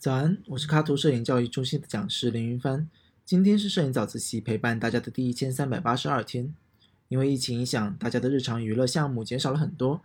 [0.00, 2.88] 早安，我是卡图摄影教育中心的讲师林云帆。
[3.26, 6.54] 今天是摄影早自习陪伴大家的第一千三百八十二天。
[7.08, 10.00] 因为疫情影响，大家的日常娱乐项目减少了很多。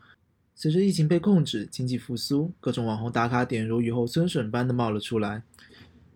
[0.53, 5.43] 随着疫情被控制，经济复苏，各种网红打卡点如雨后春笋般的冒了出来，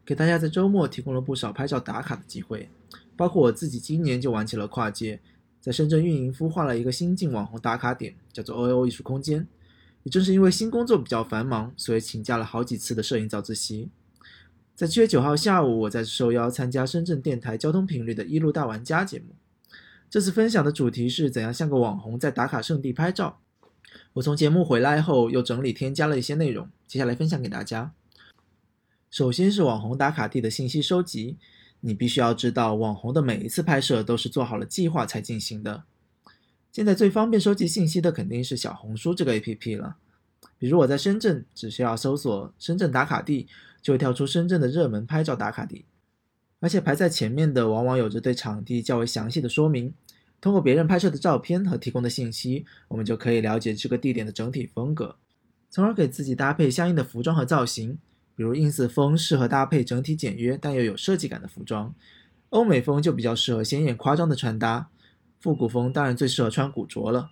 [0.05, 2.67] 给大家在周末提供了不少拍照打卡的机会。
[3.15, 5.21] 包括我自己今年就玩起了跨界，
[5.61, 9.47] 在深圳运营孵化了一个新晋网红打卡点，叫做 OO 艺术空间。
[10.09, 13.89] 正是因为新工作比较繁忙，所以请假了好几次的摄影早自习。
[14.75, 19.35] 在七月九号下午，我再次受邀参加深圳电台交通频率的一路大玩家节目。
[20.09, 23.41] 这次分享的主题是怎样像个网红在打卡圣地拍照。
[24.13, 27.91] 我从节目回来后，又整理添加了一些内容，接下来分享给大家。
[29.11, 31.37] 首先是网红打卡地的信息收集，
[31.81, 35.83] 你必须要知道，网红的每一次拍摄都是做好了计划才进行的。
[36.71, 39.95] 现在最方便收集信息的肯定是小红书这个 APP 了。
[40.57, 43.47] 比如我在深圳，只需要搜索“深圳打卡地”，
[43.81, 45.85] 就会跳出深圳的热门拍照打卡地，
[46.59, 49.93] 而且排在前面的往往有着对场地较为详细的说明。
[50.41, 55.15] 通过别人拍摄的照片和提供的信息，我们就可以了解这个地点的整体风格，
[55.69, 57.97] 从而给自己搭配相应的服装和造型。
[58.35, 61.93] 比如 ins 风适合搭配整体简约但又有设计感的服装，
[62.49, 64.89] 欧美风就比较适合鲜艳夸张的穿搭。
[65.39, 67.31] 复古风当然最适合穿古着了。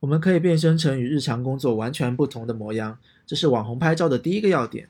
[0.00, 4.88] 我们可以变身成与日常工作完全不同的模样，这是网红拍照的第一个要点。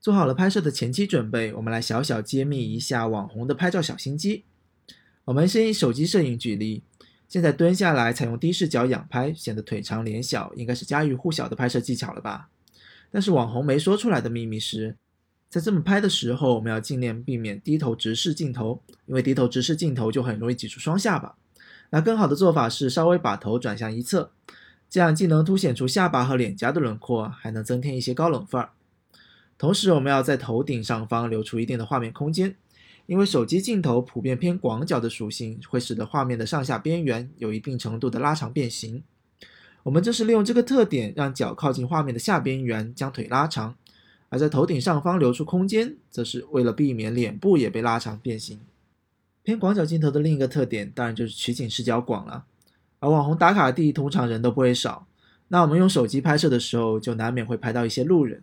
[0.00, 4.44] 做好了拍摄的前期准备，我们来小小揭秘一下网红的拍照小心机。
[5.24, 6.82] 我们先以手机摄影举例，
[7.28, 12.50] 现在蹲下来采用低视角仰拍，显得腿长脸小，应该是家喻户晓的拍摄技巧了吧？
[13.10, 14.96] 但是网红没说出来的秘密是，
[15.48, 21.36] 在这么拍的时候，我们要尽量避免低头直视镜头，因为低头直视镜头就很容易挤出双下巴。
[21.94, 24.32] 那更好的做法是稍微把头转向一侧，
[24.90, 28.70] 这样既能凸显出下巴和脸颊的轮廓，还能增添一些高冷范儿。
[29.56, 32.56] 同时，我们要在头顶上方留出一定的画面空间，
[33.06, 39.04] 因为手机镜头普遍偏广角的属性会使得画面的上下边缘有一定程度的拉长变形。
[39.84, 43.76] 我们正是利用这个特点，让脚靠近画面的下边缘，将腿拉长；
[44.30, 48.58] 而在头顶上方留出空间，则是为了避免脸部也被拉长变形。
[49.44, 52.46] 偏广角镜头的另一个特点，当然就是取景视角广了。
[52.98, 55.06] 而网红打卡地通常人都不会少，
[55.48, 58.42] 那我们用手机拍摄的时候，就难免会拍到一些路人。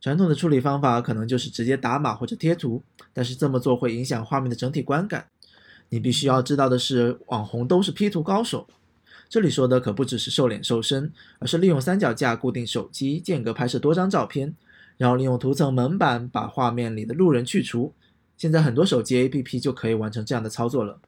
[0.00, 2.82] 传统的处理方法可能就是直接打码或者贴图，
[3.12, 5.26] 但是这么做会影响画面的整体观感。
[5.90, 8.66] 你必须要知道的是，网红都是 P 图高手。
[9.28, 14.54] 这里说的可不只是瘦脸瘦身，而是利用三脚架固定手机，间隔拍摄多张照片，
[14.96, 17.92] 然后利用图层蒙版把画面里的路人去除。
[18.36, 21.00] 现在很多手机 APP 就可以完成这样的操作了，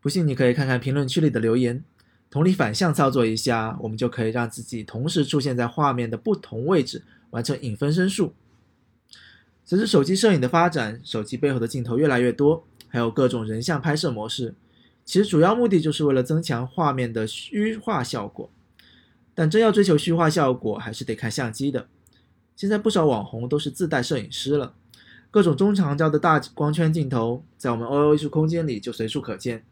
[0.00, 1.84] 不信你可以看看评论区里的留言。
[2.28, 8.32] 同理反向操作一下，我们就可以让自己同时出现在画面的不同位置，完成影分身术。
[9.64, 14.54] 随着手机摄影的发展，手机背后的镜头越来越多，还有各种人像拍摄模式，
[15.04, 18.50] 其实主要目的就是为了增强画面的虚化效果。
[19.34, 21.86] 但真要追求虚化效果，还是得看相机的。
[22.56, 24.74] 现在不少网红都是自带摄影师了。
[25.32, 29.64] 各种中长焦的大光圈镜头，在我们 OLO 艺术空间里就随处可见。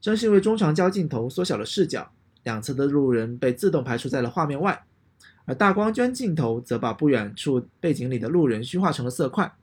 [0.00, 2.10] 正是因为中长焦镜头缩小了视角，
[2.44, 4.86] 两侧的路人被自动排除在了画面外，
[5.44, 9.54] 而大光圈镜头则把不远处背景里的路人虚化成了色块，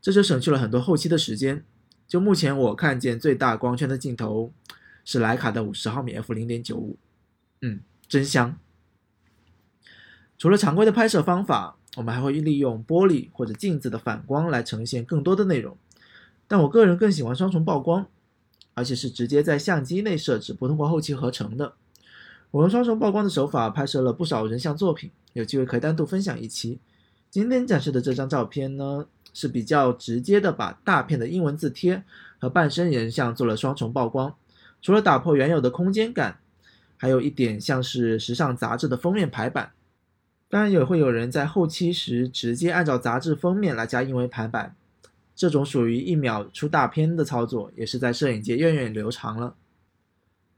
[0.00, 1.62] 这就省去了很多后期的时间。
[2.08, 4.54] 就目前我看见最大光圈的镜头
[5.04, 6.96] 是徕卡的五十毫米 f 零点九五，
[7.60, 8.58] 嗯，真香。
[10.38, 11.75] 除了常规的拍摄方法。
[11.96, 15.76] 我们还会利用玻璃或者镜子的反光来呈现更多的内容，
[16.46, 18.06] 但我个人更喜欢双重曝光，
[18.74, 21.72] 而且是直接在相机内设置，不通过后期合成的。
[22.50, 26.78] 我用双重曝光的手法拍摄了不少人像作品，有机会可以单独分享一期。
[27.30, 32.04] 今天展示的这张照片呢，是比较直接的把大片的英文字贴
[32.38, 34.34] 和半身人像做了双重曝光，
[34.82, 36.38] 除了打破原有的空间感，
[36.98, 39.72] 还有一点像是时尚杂志的封面排版。
[40.48, 44.76] 当然也会有人在后期时直接按照杂志封面来加英文排版，
[45.34, 49.54] 这种属于一秒出大片的操作，也是在摄影界源远流长了。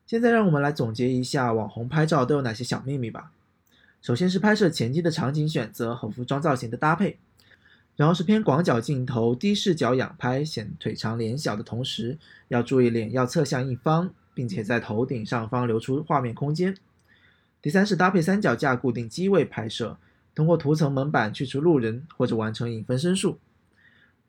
[0.06, 3.32] 现在让我们来总结一下网红拍照都有哪些小秘密吧。
[4.00, 7.19] 首先是拍摄前期的场景选择和服装造型的搭配，
[7.96, 12.17] 然后是偏广角镜头低视角仰拍，显腿长脸小的同时，
[12.49, 16.76] 要注意脸要侧向一方，并且在头顶上方留出画面空间。
[17.60, 19.96] 第三是搭配三脚架固定机位拍摄，
[20.34, 23.38] 通过图层门板去除路人或者完成影分身术。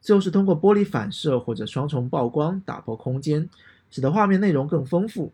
[0.02, 3.50] 最后是通过玻璃反射或者双重曝光打破空间，
[3.92, 5.32] 使得画面内容更丰富，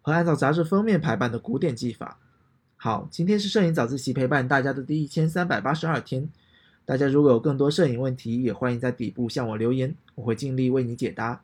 [0.00, 2.18] 和按照杂志封面排版的古典技法。
[2.76, 6.28] 好，今天是摄影早自习陪伴大家的第一千三百八十二天。
[6.86, 11.42] 大家如果有更多摄影问题，也欢迎在底部向我留言，我会尽力为你解答。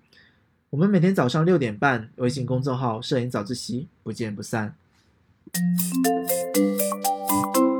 [0.70, 4.76] 我们每天早上六点半，微信公众号“摄影早自习”，不见不散。
[5.52, 5.80] Thank
[7.56, 7.73] you